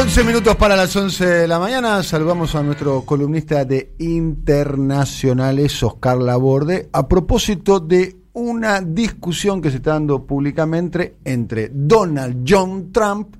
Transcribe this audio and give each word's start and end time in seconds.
11 0.00 0.24
minutos 0.24 0.56
para 0.56 0.76
las 0.76 0.96
11 0.96 1.26
de 1.26 1.46
la 1.46 1.58
mañana. 1.58 2.02
Saludamos 2.02 2.54
a 2.54 2.62
nuestro 2.62 3.02
columnista 3.02 3.66
de 3.66 3.92
internacionales, 3.98 5.82
Oscar 5.82 6.16
Laborde, 6.16 6.88
a 6.90 7.06
propósito 7.06 7.80
de 7.80 8.16
una 8.32 8.80
discusión 8.80 9.60
que 9.60 9.68
se 9.68 9.76
está 9.76 9.92
dando 9.92 10.26
públicamente 10.26 11.16
entre 11.22 11.68
Donald 11.70 12.46
John 12.48 12.90
Trump 12.92 13.36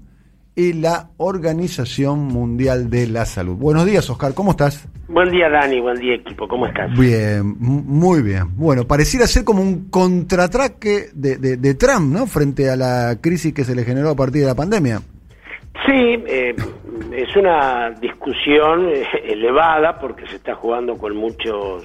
y 0.55 0.75
la 0.75 1.09
Organización 1.17 2.27
Mundial 2.27 2.91
de 2.91 3.07
la 3.07 3.25
Salud. 3.25 3.57
Buenos 3.57 3.87
días, 3.87 4.11
Oscar, 4.11 4.35
¿cómo 4.35 4.51
estás? 4.51 4.87
Buen 5.09 5.31
día, 5.31 5.49
Dani, 5.49 5.81
buen 5.81 5.99
día, 5.99 6.17
equipo, 6.17 6.47
¿cómo 6.47 6.67
estás? 6.67 6.93
Bien, 6.99 7.57
muy 7.59 8.21
bien. 8.21 8.55
Bueno, 8.57 8.87
pareciera 8.87 9.27
ser 9.27 9.45
como 9.45 9.63
un 9.63 9.89
contratraque 9.89 11.07
de, 11.15 11.39
de 11.39 11.75
Trump, 11.75 12.13
¿no? 12.13 12.27
Frente 12.27 12.69
a 12.69 12.77
la 12.77 13.17
crisis 13.19 13.55
que 13.55 13.65
se 13.65 13.75
le 13.75 13.83
generó 13.83 14.11
a 14.11 14.15
partir 14.15 14.43
de 14.43 14.49
la 14.49 14.55
pandemia. 14.55 15.01
Sí, 15.87 16.25
eh, 16.27 16.55
es 17.13 17.37
una 17.37 17.91
discusión 17.91 18.89
eh, 18.89 19.07
elevada 19.25 19.99
porque 19.99 20.27
se 20.27 20.37
está 20.37 20.55
jugando 20.55 20.97
con 20.99 21.17
muchos 21.17 21.85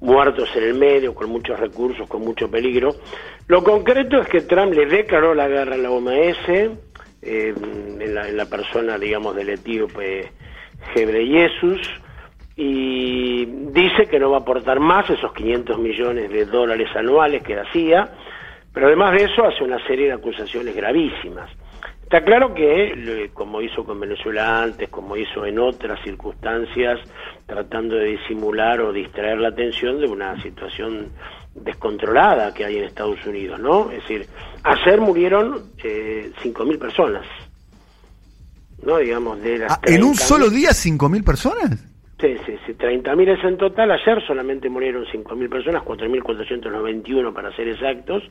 muertos 0.00 0.48
en 0.56 0.64
el 0.64 0.74
medio, 0.74 1.14
con 1.14 1.30
muchos 1.30 1.58
recursos, 1.58 2.06
con 2.08 2.20
mucho 2.20 2.50
peligro. 2.50 2.90
Lo 3.46 3.62
concreto 3.62 4.20
es 4.20 4.28
que 4.28 4.42
Trump 4.42 4.74
le 4.74 4.86
declaró 4.86 5.34
la 5.34 5.48
guerra 5.48 5.74
a 5.74 5.78
la 5.78 5.90
OMS, 5.90 6.48
eh, 6.48 6.68
en, 7.22 8.14
la, 8.14 8.28
en, 8.28 8.36
la, 8.36 8.46
persona, 8.46 8.98
digamos, 8.98 9.34
del 9.34 9.48
etíope 9.50 10.30
Gebreyesus, 10.92 11.80
y 12.56 13.46
dice 13.46 14.06
que 14.06 14.18
no 14.18 14.30
va 14.30 14.38
a 14.38 14.40
aportar 14.40 14.78
más 14.80 15.08
esos 15.08 15.32
500 15.32 15.78
millones 15.78 16.30
de 16.30 16.44
dólares 16.44 16.88
anuales 16.94 17.42
que 17.42 17.58
hacía, 17.58 18.08
pero 18.72 18.88
además 18.88 19.12
de 19.12 19.24
eso 19.24 19.44
hace 19.44 19.64
una 19.64 19.84
serie 19.86 20.06
de 20.06 20.12
acusaciones 20.12 20.76
gravísimas. 20.76 21.50
Está 22.14 22.26
claro 22.26 22.54
que, 22.54 23.28
como 23.34 23.60
hizo 23.60 23.84
con 23.84 23.98
Venezuela 23.98 24.62
antes, 24.62 24.88
como 24.88 25.16
hizo 25.16 25.44
en 25.44 25.58
otras 25.58 26.00
circunstancias, 26.04 27.00
tratando 27.44 27.96
de 27.96 28.04
disimular 28.04 28.80
o 28.82 28.92
distraer 28.92 29.38
la 29.38 29.48
atención 29.48 29.98
de 29.98 30.06
una 30.06 30.40
situación 30.40 31.08
descontrolada 31.56 32.54
que 32.54 32.66
hay 32.66 32.78
en 32.78 32.84
Estados 32.84 33.18
Unidos, 33.26 33.58
¿no? 33.58 33.90
Es 33.90 34.02
decir, 34.02 34.28
ayer 34.62 35.00
murieron 35.00 35.72
eh, 35.82 36.30
5.000 36.40 36.78
personas, 36.78 37.26
¿no? 38.84 38.98
Digamos, 38.98 39.42
de 39.42 39.58
las 39.58 39.72
ah, 39.72 39.80
¿En 39.84 40.04
un 40.04 40.14
solo 40.14 40.48
día 40.50 40.70
5.000 40.70 41.24
personas? 41.24 41.84
Sí, 42.20 42.36
sí, 42.46 42.56
sí, 42.64 42.74
30.000 42.74 43.38
es 43.38 43.44
en 43.44 43.58
total. 43.58 43.90
Ayer 43.90 44.24
solamente 44.24 44.68
murieron 44.70 45.04
5.000 45.06 45.48
personas, 45.48 45.82
4.491 45.82 47.34
para 47.34 47.50
ser 47.56 47.66
exactos 47.66 48.22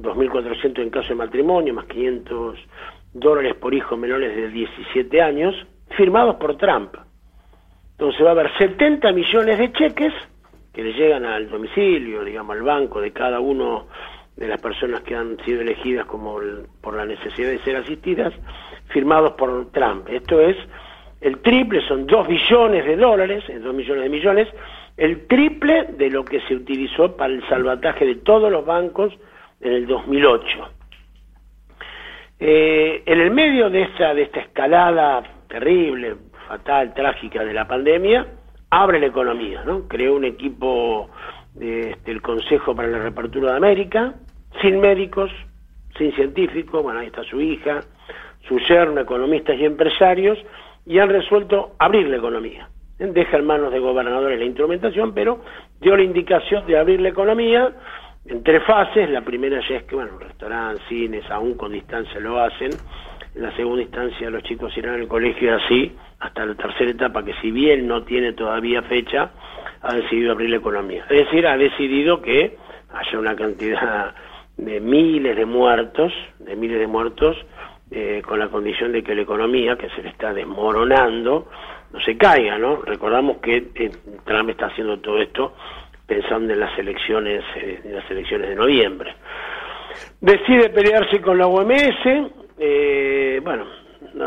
2.400 0.00 0.78
en 0.80 0.90
caso 0.90 1.08
de 1.08 1.14
matrimonio, 1.16 1.74
más 1.74 1.86
500 1.86 2.58
dólares 3.12 3.54
por 3.56 3.74
hijo 3.74 3.96
menores 3.96 4.34
de 4.34 4.48
17 4.48 5.20
años, 5.20 5.54
firmados 5.96 6.36
por 6.36 6.56
Trump. 6.56 6.94
Entonces 8.00 8.24
va 8.24 8.30
a 8.30 8.32
haber 8.32 8.50
70 8.56 9.12
millones 9.12 9.58
de 9.58 9.72
cheques 9.72 10.14
que 10.72 10.82
le 10.82 10.94
llegan 10.94 11.26
al 11.26 11.50
domicilio, 11.50 12.24
digamos, 12.24 12.56
al 12.56 12.62
banco 12.62 12.98
de 12.98 13.12
cada 13.12 13.40
uno 13.40 13.88
de 14.36 14.48
las 14.48 14.58
personas 14.58 15.02
que 15.02 15.14
han 15.14 15.36
sido 15.44 15.60
elegidas 15.60 16.06
como 16.06 16.40
por 16.80 16.96
la 16.96 17.04
necesidad 17.04 17.50
de 17.50 17.58
ser 17.58 17.76
asistidas, 17.76 18.32
firmados 18.88 19.32
por 19.32 19.70
Trump. 19.72 20.08
Esto 20.08 20.40
es 20.40 20.56
el 21.20 21.40
triple, 21.40 21.86
son 21.86 22.06
2 22.06 22.26
billones 22.26 22.86
de 22.86 22.96
dólares, 22.96 23.44
2 23.46 23.74
millones 23.74 24.04
de 24.04 24.08
millones, 24.08 24.48
el 24.96 25.26
triple 25.26 25.88
de 25.98 26.08
lo 26.08 26.24
que 26.24 26.40
se 26.48 26.54
utilizó 26.54 27.14
para 27.14 27.34
el 27.34 27.46
salvataje 27.50 28.06
de 28.06 28.14
todos 28.14 28.50
los 28.50 28.64
bancos 28.64 29.12
en 29.60 29.74
el 29.74 29.86
2008. 29.86 30.70
Eh, 32.38 33.02
en 33.04 33.20
el 33.20 33.30
medio 33.30 33.68
de 33.68 33.82
esta, 33.82 34.14
de 34.14 34.22
esta 34.22 34.40
escalada 34.40 35.22
terrible, 35.48 36.16
fatal, 36.50 36.92
trágica 36.94 37.44
de 37.44 37.54
la 37.54 37.68
pandemia, 37.68 38.26
abre 38.70 38.98
la 38.98 39.06
economía, 39.06 39.62
¿no? 39.64 39.86
Creó 39.86 40.16
un 40.16 40.24
equipo 40.24 41.08
del 41.54 41.90
este, 41.90 42.20
Consejo 42.20 42.74
para 42.74 42.88
la 42.88 42.98
Reapertura 42.98 43.52
de 43.52 43.56
América, 43.56 44.14
sin 44.60 44.80
médicos, 44.80 45.30
sin 45.96 46.12
científicos, 46.12 46.82
bueno, 46.82 46.98
ahí 46.98 47.06
está 47.06 47.22
su 47.22 47.40
hija, 47.40 47.80
su 48.48 48.58
yerno, 48.58 49.00
economistas 49.00 49.56
y 49.58 49.64
empresarios, 49.64 50.38
y 50.86 50.98
han 50.98 51.10
resuelto 51.10 51.76
abrir 51.78 52.08
la 52.08 52.16
economía. 52.16 52.68
Deja 52.98 53.36
en 53.36 53.46
manos 53.46 53.72
de 53.72 53.78
gobernadores 53.78 54.36
la 54.36 54.44
instrumentación, 54.44 55.14
pero 55.14 55.40
dio 55.80 55.96
la 55.96 56.02
indicación 56.02 56.66
de 56.66 56.76
abrir 56.76 57.00
la 57.00 57.10
economía 57.10 57.72
en 58.26 58.42
tres 58.42 58.62
fases. 58.64 59.08
La 59.08 59.22
primera 59.22 59.60
ya 59.68 59.76
es 59.76 59.84
que, 59.84 59.94
bueno, 59.94 60.18
restaurantes, 60.18 60.84
cines, 60.88 61.24
aún 61.30 61.54
con 61.54 61.72
distancia 61.72 62.18
lo 62.18 62.40
hacen. 62.40 62.70
En 63.34 63.42
la 63.42 63.54
segunda 63.56 63.82
instancia 63.82 64.28
los 64.30 64.42
chicos 64.42 64.76
irán 64.76 65.00
al 65.00 65.08
colegio 65.08 65.54
así, 65.54 65.96
hasta 66.18 66.44
la 66.44 66.54
tercera 66.54 66.90
etapa, 66.90 67.24
que 67.24 67.34
si 67.40 67.50
bien 67.50 67.86
no 67.86 68.02
tiene 68.02 68.32
todavía 68.32 68.82
fecha, 68.82 69.30
ha 69.82 69.94
decidido 69.94 70.32
abrir 70.32 70.50
la 70.50 70.56
economía. 70.56 71.04
Es 71.08 71.26
decir, 71.26 71.46
ha 71.46 71.56
decidido 71.56 72.20
que 72.20 72.56
haya 72.92 73.18
una 73.18 73.36
cantidad 73.36 74.14
de 74.56 74.80
miles 74.80 75.36
de 75.36 75.46
muertos, 75.46 76.12
de 76.38 76.56
miles 76.56 76.78
de 76.78 76.86
muertos, 76.86 77.36
eh, 77.90 78.22
con 78.26 78.38
la 78.38 78.48
condición 78.48 78.92
de 78.92 79.02
que 79.02 79.14
la 79.14 79.22
economía, 79.22 79.76
que 79.76 79.88
se 79.90 80.02
le 80.02 80.10
está 80.10 80.32
desmoronando, 80.32 81.48
no 81.92 82.00
se 82.00 82.16
caiga, 82.16 82.58
¿no? 82.58 82.82
Recordamos 82.82 83.38
que 83.38 83.68
eh, 83.74 83.90
Trump 84.24 84.50
está 84.50 84.66
haciendo 84.66 85.00
todo 85.00 85.20
esto 85.20 85.54
pensando 86.06 86.52
en 86.52 86.60
las 86.60 86.76
elecciones, 86.78 87.42
eh, 87.56 87.80
las 87.84 88.08
elecciones 88.10 88.50
de 88.50 88.56
noviembre. 88.56 89.14
Decide 90.20 90.70
pelearse 90.70 91.20
con 91.20 91.38
la 91.38 91.46
OMS, 91.46 92.32
bueno, 93.42 93.66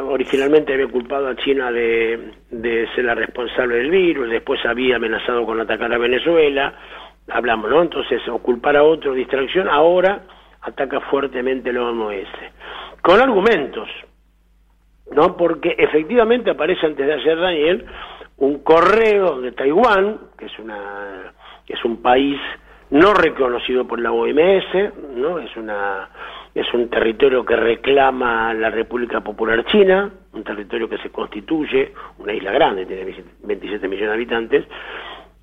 originalmente 0.10 0.74
había 0.74 0.88
culpado 0.88 1.28
a 1.28 1.36
China 1.36 1.72
de, 1.72 2.34
ser 2.96 3.06
la 3.06 3.16
responsable 3.16 3.76
del 3.76 3.90
virus, 3.90 4.30
después 4.30 4.64
había 4.66 4.98
amenazado 4.98 5.46
con 5.46 5.60
atacar 5.60 5.94
a 5.94 5.98
Venezuela, 5.98 6.74
hablamos, 7.30 7.70
¿no? 7.70 7.82
Entonces, 7.82 8.22
o 8.28 8.40
culpar 8.40 8.78
a 8.78 8.84
otro, 8.84 9.14
distracción, 9.14 9.68
ahora 9.68 10.24
ataca 10.62 11.02
fuertemente 11.02 11.74
la 11.74 11.84
OMS, 11.84 12.30
con 13.02 13.20
argumentos, 13.20 13.90
¿no? 15.12 15.36
Porque 15.36 15.76
efectivamente 15.78 16.52
aparece 16.52 16.86
antes 16.86 17.06
de 17.06 17.14
ayer, 17.14 17.40
Daniel, 17.40 17.86
un 18.38 18.60
correo 18.64 19.42
de 19.42 19.52
Taiwán, 19.52 20.20
que 20.38 20.46
es 20.46 20.60
una 20.60 21.34
que 21.66 21.74
es 21.74 21.86
un 21.86 22.02
país 22.02 22.38
no 22.90 23.14
reconocido 23.14 23.88
por 23.88 24.00
la 24.00 24.12
OMS, 24.12 24.94
¿no? 25.16 25.40
Es 25.40 25.56
una 25.56 26.10
es 26.54 26.72
un 26.74 26.90
territorio 26.90 27.44
que 27.44 27.56
reclama 27.56 28.54
la 28.54 28.70
República 28.70 29.22
Popular 29.22 29.66
China, 29.66 30.12
un 30.34 30.44
territorio 30.44 30.88
que 30.88 30.98
se 31.00 31.10
constituye, 31.10 31.94
una 32.20 32.34
isla 32.34 32.52
grande, 32.52 32.86
tiene 32.86 33.04
27 33.44 33.88
millones 33.88 34.10
de 34.10 34.14
habitantes, 34.14 34.66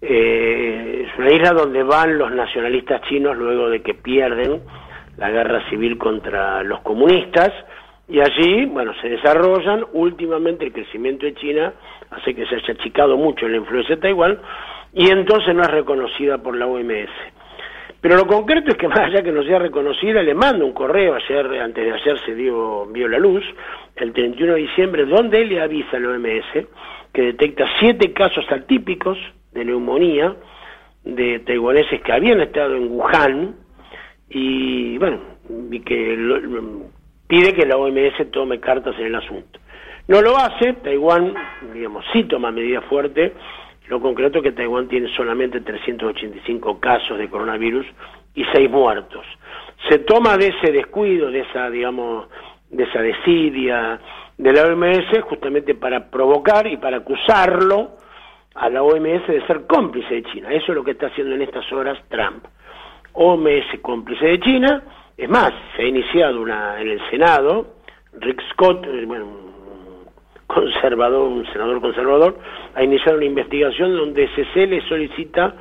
eh, 0.02 1.06
es 1.06 1.18
una 1.18 1.30
isla 1.30 1.52
donde 1.52 1.82
van 1.82 2.16
los 2.16 2.30
nacionalistas 2.32 3.02
chinos 3.02 3.36
luego 3.36 3.68
de 3.68 3.82
que 3.82 3.94
pierden 3.94 4.62
la 5.18 5.30
guerra 5.30 5.68
civil 5.68 5.98
contra 5.98 6.62
los 6.62 6.80
comunistas, 6.80 7.52
Y 8.08 8.18
allí, 8.18 8.66
bueno, 8.66 8.92
se 9.00 9.08
desarrollan. 9.08 9.86
Últimamente 9.92 10.64
el 10.64 10.72
crecimiento 10.72 11.26
de 11.26 11.34
China 11.34 11.72
hace 12.10 12.34
que 12.34 12.44
se 12.46 12.56
haya 12.56 12.74
achicado 12.74 13.16
mucho 13.16 13.46
la 13.46 13.58
influencia 13.58 13.94
de 13.94 14.02
Taiwán 14.02 14.36
y 14.92 15.08
entonces 15.10 15.54
no 15.54 15.62
es 15.62 15.70
reconocida 15.70 16.38
por 16.38 16.56
la 16.56 16.66
OMS. 16.66 17.08
Pero 18.00 18.16
lo 18.16 18.26
concreto 18.26 18.70
es 18.70 18.76
que 18.76 18.88
más 18.88 19.00
allá 19.00 19.22
que 19.22 19.32
no 19.32 19.42
sea 19.42 19.58
reconocida, 19.58 20.22
le 20.22 20.34
mando 20.34 20.64
un 20.64 20.72
correo, 20.72 21.14
ayer, 21.14 21.46
antes 21.60 21.84
de 21.84 21.92
ayer 21.92 22.18
se 22.24 22.34
dio, 22.34 22.86
vio 22.86 23.08
la 23.08 23.18
luz, 23.18 23.44
el 23.96 24.12
31 24.12 24.54
de 24.54 24.60
diciembre, 24.60 25.04
donde 25.04 25.44
le 25.44 25.60
avisa 25.60 25.96
a 25.96 26.00
la 26.00 26.10
OMS 26.10 26.66
que 27.12 27.22
detecta 27.22 27.66
siete 27.78 28.12
casos 28.12 28.44
atípicos 28.50 29.18
de 29.52 29.64
neumonía 29.64 30.36
de 31.04 31.40
taiwaneses 31.40 32.02
que 32.02 32.12
habían 32.12 32.40
estado 32.40 32.76
en 32.76 32.88
Wuhan 32.90 33.56
y 34.28 34.96
bueno, 34.98 35.18
y 35.70 35.80
que 35.80 36.16
pide 37.26 37.52
que 37.52 37.66
la 37.66 37.76
OMS 37.76 38.30
tome 38.30 38.60
cartas 38.60 38.94
en 38.98 39.06
el 39.06 39.14
asunto. 39.16 39.58
No 40.08 40.22
lo 40.22 40.36
hace, 40.36 40.72
Taiwán, 40.72 41.34
digamos, 41.72 42.04
sí 42.12 42.24
toma 42.24 42.50
medidas 42.50 42.84
fuertes, 42.86 43.32
lo 43.90 44.00
concreto 44.00 44.38
es 44.38 44.44
que 44.44 44.52
Taiwán 44.52 44.86
tiene 44.86 45.08
solamente 45.16 45.60
385 45.60 46.78
casos 46.78 47.18
de 47.18 47.28
coronavirus 47.28 47.84
y 48.36 48.44
6 48.44 48.70
muertos. 48.70 49.26
Se 49.88 49.98
toma 49.98 50.36
de 50.36 50.46
ese 50.46 50.70
descuido, 50.70 51.28
de 51.28 51.40
esa, 51.40 51.68
digamos, 51.68 52.28
de 52.70 52.84
esa 52.84 53.02
desidia 53.02 54.00
de 54.38 54.52
la 54.52 54.62
OMS 54.62 55.22
justamente 55.22 55.74
para 55.74 56.08
provocar 56.08 56.68
y 56.68 56.76
para 56.76 56.98
acusarlo 56.98 57.96
a 58.54 58.70
la 58.70 58.80
OMS 58.80 59.26
de 59.26 59.44
ser 59.48 59.66
cómplice 59.66 60.14
de 60.14 60.22
China. 60.22 60.52
Eso 60.52 60.70
es 60.70 60.76
lo 60.76 60.84
que 60.84 60.92
está 60.92 61.08
haciendo 61.08 61.34
en 61.34 61.42
estas 61.42 61.70
horas 61.72 61.98
Trump. 62.08 62.44
OMS 63.14 63.80
cómplice 63.82 64.24
de 64.24 64.38
China. 64.38 64.84
Es 65.16 65.28
más, 65.28 65.52
se 65.74 65.82
ha 65.82 65.86
iniciado 65.86 66.40
una 66.40 66.80
en 66.80 66.90
el 66.90 67.10
Senado, 67.10 67.74
Rick 68.12 68.40
Scott, 68.52 68.86
eh, 68.86 69.04
bueno, 69.04 69.49
conservador, 70.54 71.28
un 71.28 71.46
senador 71.52 71.80
conservador, 71.80 72.38
ha 72.74 72.82
iniciado 72.82 73.16
una 73.16 73.26
investigación 73.26 73.96
donde 73.96 74.28
se 74.34 74.66
le 74.66 74.80
solicita 74.88 75.54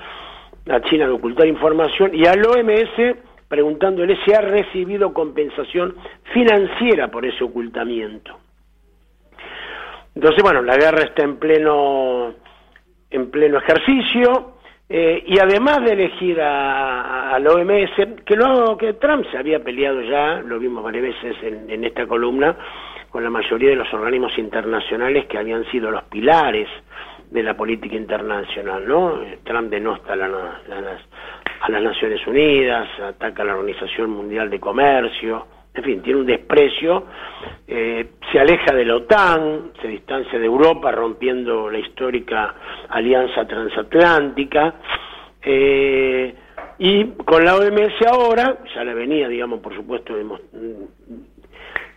a 0.69 0.81
China 0.81 1.05
de 1.05 1.13
ocultar 1.13 1.47
información 1.47 2.11
y 2.13 2.25
al 2.25 2.45
OMS 2.45 3.17
preguntándole 3.47 4.17
si 4.23 4.33
ha 4.33 4.41
recibido 4.41 5.13
compensación 5.13 5.95
financiera 6.33 7.07
por 7.09 7.25
ese 7.25 7.43
ocultamiento. 7.43 8.37
Entonces, 10.13 10.43
bueno, 10.43 10.61
la 10.61 10.75
guerra 10.75 11.03
está 11.03 11.23
en 11.23 11.37
pleno 11.37 12.33
en 13.09 13.31
pleno 13.31 13.57
ejercicio 13.57 14.59
eh, 14.87 15.23
y 15.25 15.37
además 15.39 15.83
de 15.83 15.93
elegir 15.93 16.41
a, 16.41 17.37
la 17.39 17.51
OMS, 17.51 18.23
que, 18.25 18.35
lo, 18.35 18.75
que 18.75 18.93
Trump 18.93 19.25
se 19.31 19.37
había 19.37 19.63
peleado 19.63 20.01
ya, 20.01 20.41
lo 20.41 20.57
vimos 20.57 20.83
varias 20.83 21.03
veces 21.03 21.37
en, 21.43 21.83
esta 21.83 22.07
columna, 22.07 22.57
con 23.09 23.23
la 23.23 23.29
mayoría 23.29 23.69
de 23.69 23.75
los 23.75 23.91
organismos 23.93 24.37
internacionales 24.37 25.25
que 25.25 25.37
habían 25.37 25.65
sido 25.71 25.91
los 25.91 26.03
pilares 26.03 26.67
de 27.29 27.43
la 27.43 27.55
política 27.55 27.95
internacional, 27.95 28.87
¿no? 28.87 29.19
Trump 29.43 29.69
denosta 29.69 30.13
a, 30.13 30.17
las 30.17 31.83
Naciones 31.83 32.25
Unidas, 32.25 32.87
ataca 32.99 33.43
a 33.43 33.45
la 33.45 33.55
Organización 33.55 34.09
Mundial 34.11 34.49
de 34.49 34.59
Comercio, 34.59 35.45
en 35.73 35.83
fin, 35.83 36.01
tiene 36.01 36.19
un 36.19 36.25
desprecio, 36.25 37.05
eh, 37.67 38.07
se 38.31 38.39
aleja 38.39 38.73
de 38.73 38.85
la 38.85 38.95
OTAN, 38.95 39.71
se 39.79 39.87
distancia 39.87 40.39
de 40.39 40.45
Europa, 40.45 40.91
rompiendo 40.91 41.69
la 41.69 41.77
histórica 41.77 42.55
alianza 42.89 43.45
transatlántica, 43.45 44.73
eh, 45.41 46.35
y 46.79 47.05
con 47.23 47.45
la 47.45 47.55
OMS 47.55 48.07
ahora, 48.07 48.57
ya 48.73 48.83
la 48.83 48.93
venía, 48.93 49.27
digamos, 49.27 49.59
por 49.59 49.75
supuesto, 49.75 50.13
mm, 50.13 51.38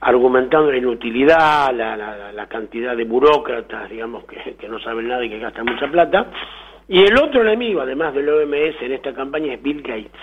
argumentando 0.04 0.72
la 0.72 0.78
inutilidad, 0.78 1.72
la, 1.72 2.46
cantidad 2.48 2.96
de 2.96 3.04
burócratas, 3.04 3.88
digamos, 3.88 4.24
que, 4.24 4.56
que 4.56 4.68
no 4.68 4.80
saben 4.80 5.06
nada 5.06 5.24
y 5.24 5.30
que 5.30 5.38
gastan 5.38 5.64
mucha 5.64 5.88
plata, 5.88 6.26
y 6.88 7.04
el 7.04 7.16
otro 7.16 7.42
enemigo, 7.42 7.80
además 7.80 8.12
del 8.12 8.28
OMS 8.28 8.82
en 8.82 8.92
esta 8.92 9.14
campaña, 9.14 9.54
es 9.54 9.62
Bill 9.62 9.80
Gates, 9.80 10.20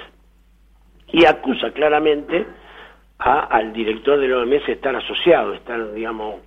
y 1.14 1.26
acusa 1.26 1.72
claramente 1.72 2.46
al 3.20 3.72
director 3.72 4.20
de 4.20 4.28
la 4.28 4.40
OMS 4.40 4.68
estar 4.68 4.96
asociado, 4.96 5.54
estar, 5.54 5.94
digamos, 5.94 6.42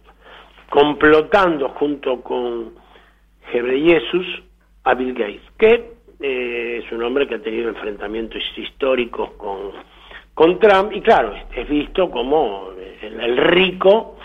complotando 0.69 1.71
junto 1.71 2.21
con 2.21 2.75
Jesús 3.51 4.43
a 4.85 4.95
Bill 4.95 5.15
Gates, 5.15 5.43
que 5.59 5.95
eh, 6.21 6.83
es 6.85 6.93
un 6.93 7.03
hombre 7.03 7.27
que 7.27 7.37
ha 7.37 7.43
tenido 7.43 7.71
enfrentamientos 7.71 8.43
históricos 8.57 9.33
con, 9.33 9.73
con 10.35 10.59
Trump, 10.59 10.93
y 10.93 11.01
claro, 11.01 11.35
es 11.55 11.69
visto 11.69 12.11
como 12.11 12.71
el, 13.03 13.37
rico, 13.37 14.17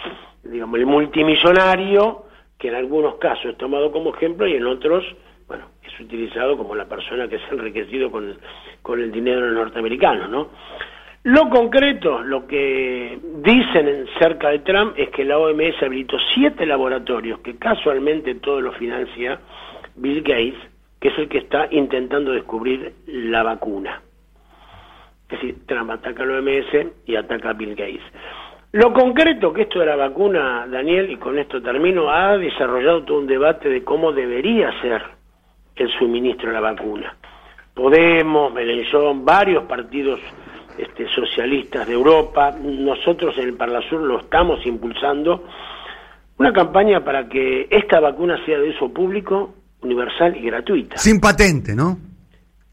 digamos, 0.43 0.79
el 0.79 0.85
multimillonario, 0.85 2.25
que 2.57 2.69
en 2.69 2.75
algunos 2.75 3.15
casos 3.15 3.45
es 3.45 3.57
tomado 3.57 3.91
como 3.91 4.13
ejemplo 4.13 4.47
y 4.47 4.55
en 4.55 4.65
otros, 4.65 5.03
bueno, 5.47 5.65
es 5.83 5.99
utilizado 5.99 6.57
como 6.57 6.75
la 6.75 6.85
persona 6.85 7.27
que 7.27 7.39
se 7.39 7.45
ha 7.45 7.53
enriquecido 7.53 8.09
con, 8.09 8.37
con 8.81 9.01
el 9.01 9.11
dinero 9.11 9.49
norteamericano, 9.51 10.27
¿no? 10.27 10.49
Lo 11.23 11.49
concreto, 11.49 12.21
lo 12.21 12.47
que 12.47 13.19
dicen 13.43 14.07
cerca 14.17 14.49
de 14.49 14.59
Trump 14.59 14.93
es 14.95 15.09
que 15.09 15.25
la 15.25 15.37
OMS 15.37 15.83
habilitó 15.83 16.17
siete 16.33 16.65
laboratorios 16.65 17.39
que 17.39 17.57
casualmente 17.57 18.35
todo 18.35 18.61
lo 18.61 18.71
financia 18.71 19.37
Bill 19.95 20.21
Gates, 20.21 20.59
que 21.01 21.09
es 21.09 21.17
el 21.17 21.27
que 21.27 21.39
está 21.39 21.67
intentando 21.71 22.31
descubrir 22.31 22.93
la 23.07 23.43
vacuna. 23.43 24.01
Es 25.29 25.41
decir, 25.41 25.65
Trump 25.65 25.91
ataca 25.91 26.23
a 26.23 26.25
la 26.25 26.39
OMS 26.39 26.87
y 27.05 27.15
ataca 27.15 27.49
a 27.49 27.53
Bill 27.53 27.75
Gates. 27.75 28.01
Lo 28.71 28.93
concreto 28.93 29.53
que 29.53 29.63
esto 29.63 29.79
de 29.79 29.85
la 29.85 29.95
vacuna, 29.95 30.67
Daniel, 30.69 31.09
y 31.11 31.17
con 31.17 31.39
esto 31.39 31.61
termino, 31.61 32.09
ha 32.09 32.37
desarrollado 32.37 33.03
todo 33.03 33.19
un 33.19 33.27
debate 33.27 33.69
de 33.69 33.83
cómo 33.83 34.11
debería 34.11 34.71
ser 34.81 35.01
el 35.75 35.89
suministro 35.97 36.49
de 36.49 36.53
la 36.53 36.61
vacuna. 36.61 37.15
Podemos, 37.73 38.53
Melenchón, 38.53 39.23
varios 39.23 39.63
partidos 39.63 40.19
este, 40.77 41.07
socialistas 41.09 41.87
de 41.87 41.93
Europa, 41.93 42.55
nosotros 42.61 43.37
en 43.37 43.45
el 43.45 43.53
Parlasur 43.53 44.01
lo 44.01 44.19
estamos 44.19 44.65
impulsando, 44.65 45.45
una 46.37 46.53
campaña 46.53 47.03
para 47.03 47.27
que 47.27 47.67
esta 47.69 47.99
vacuna 47.99 48.37
sea 48.45 48.59
de 48.59 48.69
uso 48.69 48.93
público, 48.93 49.55
universal 49.81 50.35
y 50.35 50.45
gratuita. 50.45 50.97
Sin 50.97 51.19
patente, 51.19 51.75
¿no? 51.75 51.97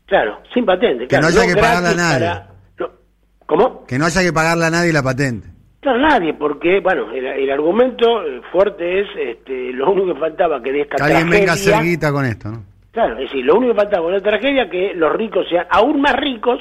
Claro, 0.07 0.41
sin 0.53 0.65
patente. 0.67 1.07
Que 1.09 1.19
no 1.19 1.29
haya 1.29 1.47
que 1.47 1.61
pagarla 1.61 1.91
a 1.91 1.95
nadie. 1.95 2.55
¿Cómo? 3.47 3.85
Que 3.87 3.99
no 3.99 4.07
haya 4.07 4.23
que 4.23 4.33
pagarle 4.33 4.67
a 4.67 4.71
nadie 4.71 4.93
la 4.93 5.03
patente. 5.03 5.49
Claro, 5.81 5.99
nadie, 5.99 6.33
porque, 6.33 6.81
bueno, 6.81 7.13
el, 7.13 7.51
argumento 7.51 8.07
fuerte 8.51 9.01
es, 9.01 9.07
este, 9.17 9.71
lo 9.73 9.91
único 9.91 10.15
que 10.15 10.21
faltaba 10.21 10.63
que 10.63 10.73
de 10.73 10.81
esta 10.81 10.97
que 10.97 11.03
alguien 11.03 11.29
venga 11.29 11.53
a 11.53 12.13
con 12.13 12.25
esto, 12.25 12.49
¿no? 12.51 12.65
Claro, 12.91 13.19
es 13.19 13.29
decir, 13.29 13.45
lo 13.45 13.57
único 13.57 13.75
que 13.75 13.81
faltaba 13.81 14.05
con 14.05 14.15
esta 14.15 14.31
tragedia 14.31 14.71
que 14.71 14.95
los 14.95 15.13
ricos 15.13 15.47
sean 15.51 15.67
aún 15.69 16.01
más 16.01 16.15
ricos 16.15 16.59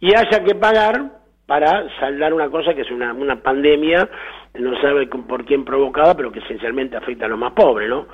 y 0.00 0.08
haya 0.16 0.42
que 0.42 0.56
pagar 0.56 1.20
para 1.46 1.86
saldar 2.00 2.32
una 2.32 2.48
cosa 2.50 2.74
que 2.74 2.80
es 2.80 2.90
una, 2.90 3.12
una 3.12 3.36
pandemia, 3.36 4.08
no 4.54 4.80
sabe 4.80 5.06
por 5.06 5.44
quién 5.44 5.64
provocada, 5.64 6.16
pero 6.16 6.32
que 6.32 6.40
esencialmente 6.40 6.96
afecta 6.96 7.26
a 7.26 7.28
los 7.28 7.38
más 7.38 7.52
pobres, 7.52 7.88
¿no? 7.88 8.06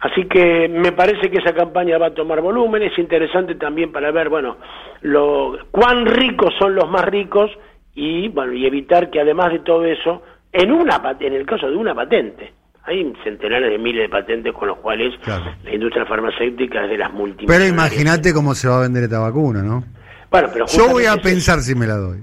Así 0.00 0.28
que 0.28 0.68
me 0.68 0.92
parece 0.92 1.28
que 1.30 1.38
esa 1.38 1.52
campaña 1.52 1.98
va 1.98 2.08
a 2.08 2.14
tomar 2.14 2.40
volumen, 2.40 2.82
es 2.82 2.96
interesante 2.98 3.56
también 3.56 3.90
para 3.90 4.12
ver, 4.12 4.28
bueno, 4.28 4.56
lo, 5.02 5.56
cuán 5.72 6.06
ricos 6.06 6.54
son 6.58 6.74
los 6.74 6.88
más 6.88 7.04
ricos 7.04 7.50
y, 7.94 8.28
bueno, 8.28 8.52
y 8.52 8.64
evitar 8.64 9.10
que 9.10 9.20
además 9.20 9.52
de 9.52 9.58
todo 9.60 9.84
eso, 9.84 10.22
en, 10.52 10.70
una, 10.70 11.02
en 11.18 11.32
el 11.32 11.44
caso 11.44 11.68
de 11.68 11.76
una 11.76 11.96
patente, 11.96 12.52
hay 12.84 13.12
centenares 13.24 13.70
de 13.70 13.78
miles 13.78 14.02
de 14.02 14.08
patentes 14.08 14.54
con 14.54 14.68
los 14.68 14.78
cuales 14.78 15.12
la 15.26 15.74
industria 15.74 16.06
farmacéutica 16.06 16.84
es 16.84 16.90
de 16.90 16.98
las 16.98 17.12
múltiples. 17.12 17.48
Pero 17.48 17.68
imagínate 17.68 18.32
cómo 18.32 18.54
se 18.54 18.68
va 18.68 18.78
a 18.78 18.82
vender 18.82 19.04
esta 19.04 19.18
vacuna, 19.18 19.62
¿no? 19.62 19.84
Bueno, 20.30 20.48
pero 20.52 20.66
Yo 20.66 20.88
voy 20.90 21.06
a 21.06 21.16
pensar 21.16 21.58
si 21.60 21.74
me 21.74 21.86
la 21.86 21.96
doy. 21.96 22.18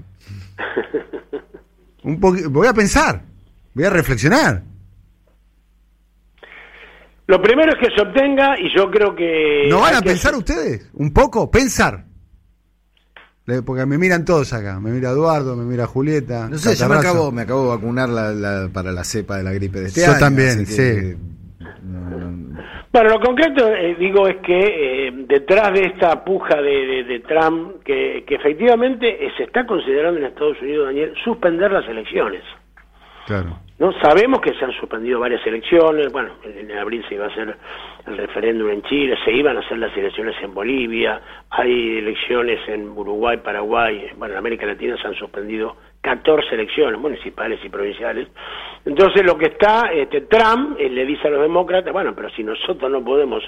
Un 2.04 2.20
voy 2.20 2.66
a 2.66 2.72
pensar, 2.72 3.20
voy 3.74 3.84
a 3.84 3.90
reflexionar. 3.90 4.62
Lo 7.26 7.42
primero 7.42 7.72
es 7.72 7.78
que 7.78 7.94
se 7.94 8.02
obtenga 8.02 8.58
y 8.58 8.74
yo 8.76 8.90
creo 8.90 9.14
que... 9.14 9.66
¿No 9.68 9.80
van 9.80 9.96
a 9.96 10.00
pensar 10.00 10.34
ustedes? 10.34 10.90
Un 10.94 11.12
poco, 11.12 11.50
pensar. 11.50 12.04
Porque 13.64 13.86
me 13.86 13.96
miran 13.96 14.24
todos 14.24 14.52
acá. 14.52 14.80
Me 14.80 14.90
mira 14.90 15.10
Eduardo, 15.10 15.54
me 15.54 15.64
mira 15.64 15.86
Julieta. 15.86 16.48
No 16.48 16.58
sé, 16.58 16.74
yo 16.74 16.88
me 16.88 16.96
acabo, 16.96 17.30
me 17.30 17.42
acabo 17.42 17.62
de 17.62 17.68
vacunar 17.76 18.08
la, 18.08 18.68
para 18.72 18.90
la 18.90 19.04
cepa 19.04 19.36
de 19.36 19.44
la 19.44 19.52
gripe 19.52 19.80
de 19.80 19.86
este 19.86 20.04
yo 20.04 20.18
también, 20.18 20.66
sí. 20.66 21.14
Bueno, 22.92 23.10
lo 23.10 23.20
concreto, 23.20 23.68
eh, 23.74 23.94
digo, 23.98 24.26
es 24.26 24.36
que 24.38 25.08
eh, 25.08 25.12
detrás 25.28 25.72
de 25.74 25.84
esta 25.84 26.24
puja 26.24 26.60
de, 26.60 27.22
Trump, 27.28 27.82
que, 27.84 28.24
efectivamente 28.26 29.26
eh, 29.26 29.30
se 29.36 29.44
está 29.44 29.66
considerando 29.66 30.18
en 30.18 30.26
Estados 30.26 30.60
Unidos, 30.62 30.86
Daniel, 30.86 31.12
suspender 31.22 31.70
las 31.70 31.86
elecciones. 31.88 32.42
Claro. 33.26 33.58
¿No? 33.78 33.92
Sabemos 34.00 34.40
que 34.40 34.54
se 34.54 34.64
han 34.64 34.72
suspendido 34.72 35.20
varias 35.20 35.46
elecciones, 35.46 36.10
bueno, 36.10 36.30
en, 36.44 36.72
abril 36.78 37.04
se 37.08 37.14
iba 37.14 37.26
a 37.26 37.28
hacer 37.28 37.54
el 38.06 38.16
referéndum 38.16 38.70
en 38.70 38.82
Chile, 38.82 39.18
se 39.22 39.32
iban 39.32 39.56
a 39.58 39.60
hacer 39.60 39.76
las 39.76 39.94
elecciones 39.94 40.34
en 40.42 40.54
Bolivia, 40.54 41.20
hay 41.50 41.98
elecciones 41.98 42.58
en 42.68 42.88
Uruguay, 42.88 43.36
Paraguay, 43.36 44.08
bueno, 44.16 44.32
en 44.32 44.38
América 44.38 44.64
Latina 44.64 44.96
se 44.96 45.06
han 45.06 45.14
suspendido 45.14 45.76
14 46.00 46.54
elecciones 46.54 46.98
municipales 46.98 47.60
y 47.64 47.68
provinciales. 47.68 48.28
Entonces 48.86 49.22
lo 49.26 49.36
que 49.36 49.46
está, 49.46 49.92
este, 49.92 50.22
Trump 50.22 50.78
eh, 50.78 50.88
le 50.88 51.04
dice 51.04 51.28
a 51.28 51.30
los 51.32 51.42
demócratas, 51.42 51.92
bueno, 51.92 52.14
pero 52.14 52.30
si 52.30 52.42
nosotros 52.42 52.90
no 52.90 53.04
podemos 53.04 53.42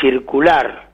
circular 0.00 0.88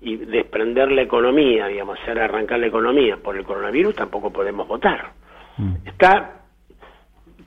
y 0.00 0.16
desprender 0.16 0.90
la 0.92 1.02
economía, 1.02 1.66
digamos, 1.66 1.98
hacer 2.00 2.18
arrancar 2.18 2.58
la 2.58 2.68
economía 2.68 3.18
por 3.18 3.36
el 3.36 3.44
coronavirus, 3.44 3.96
tampoco 3.96 4.32
podemos 4.32 4.66
votar. 4.66 5.12
Mm. 5.58 5.74
Está 5.84 6.39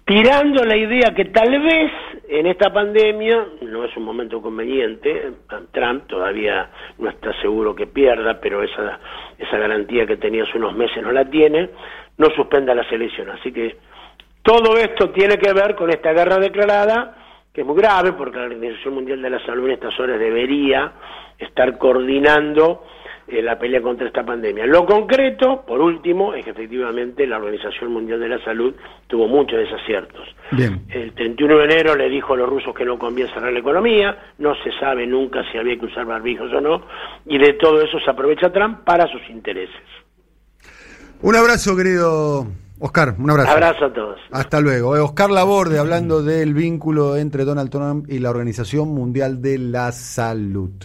tirando 0.05 0.63
la 0.63 0.75
idea 0.75 1.13
que 1.15 1.25
tal 1.25 1.62
vez 1.62 1.91
en 2.27 2.48
esta 2.48 2.72
pandemia 2.72 3.45
no 3.62 3.86
es 3.86 3.95
un 3.95 4.03
momento 4.03 4.41
conveniente, 4.41 5.31
Trump 5.72 6.07
todavía 6.07 6.69
no 6.98 7.10
está 7.10 7.33
seguro 7.41 7.75
que 7.75 7.88
pierda, 7.88 8.39
pero 8.39 8.63
esa, 8.63 9.00
esa 9.38 9.57
garantía 9.57 10.05
que 10.05 10.17
tenía 10.17 10.43
hace 10.43 10.57
unos 10.57 10.75
meses 10.75 11.01
no 11.03 11.12
la 11.12 11.25
tiene, 11.29 11.69
no 12.17 12.27
suspenda 12.36 12.75
la 12.75 12.88
selección. 12.89 13.29
Así 13.29 13.51
que 13.51 13.77
todo 14.41 14.77
esto 14.77 15.12
tiene 15.12 15.38
que 15.38 15.53
ver 15.53 15.75
con 15.75 15.89
esta 15.89 16.12
guerra 16.12 16.38
declarada, 16.38 17.15
que 17.53 17.62
es 17.62 17.67
muy 17.67 17.77
grave, 17.77 18.13
porque 18.13 18.39
la 18.39 18.45
Organización 18.45 18.95
Mundial 18.95 19.22
de 19.22 19.29
la 19.29 19.45
Salud 19.45 19.67
en 19.67 19.74
estas 19.74 19.98
horas 20.00 20.19
debería 20.19 20.91
estar 21.38 21.77
coordinando 21.77 22.83
eh, 23.27 23.41
la 23.41 23.57
pelea 23.57 23.81
contra 23.81 24.07
esta 24.07 24.25
pandemia. 24.25 24.65
Lo 24.65 24.85
concreto, 24.85 25.63
por 25.65 25.79
último, 25.81 26.33
es 26.33 26.43
que 26.43 26.51
efectivamente 26.51 27.25
la 27.25 27.37
Organización 27.37 27.91
Mundial 27.91 28.19
de 28.19 28.29
la 28.29 28.43
Salud 28.43 28.73
tuvo 29.07 29.27
muchos 29.27 29.59
desaciertos. 29.59 30.27
El 30.89 31.13
31 31.13 31.57
de 31.57 31.63
enero 31.63 31.95
le 31.95 32.09
dijo 32.09 32.33
a 32.33 32.37
los 32.37 32.49
rusos 32.49 32.75
que 32.75 32.85
no 32.85 32.99
conviene 32.99 33.33
cerrar 33.33 33.53
la 33.53 33.59
economía, 33.59 34.17
no 34.37 34.53
se 34.63 34.71
sabe 34.79 35.07
nunca 35.07 35.43
si 35.51 35.57
había 35.57 35.79
que 35.79 35.85
usar 35.85 36.05
barbijos 36.05 36.51
o 36.53 36.61
no, 36.61 36.85
y 37.25 37.37
de 37.37 37.53
todo 37.53 37.81
eso 37.81 37.99
se 37.99 38.11
aprovecha 38.11 38.51
Trump 38.51 38.83
para 38.83 39.07
sus 39.07 39.21
intereses. 39.29 39.81
Un 41.21 41.35
abrazo, 41.35 41.75
querido 41.75 42.45
Oscar, 42.79 43.15
un 43.17 43.29
abrazo. 43.29 43.51
Abrazo 43.51 43.85
a 43.85 43.93
todos. 43.93 44.19
Hasta 44.29 44.59
luego. 44.59 44.97
Eh, 44.97 44.99
Oscar 44.99 45.31
Laborde 45.31 45.79
hablando 45.79 46.21
del 46.21 46.53
vínculo 46.53 47.15
entre 47.15 47.45
Donald 47.45 47.69
Trump 47.69 48.05
y 48.09 48.19
la 48.19 48.29
Organización 48.29 48.89
Mundial 48.89 49.41
de 49.41 49.57
la 49.57 49.93
Salud. 49.93 50.83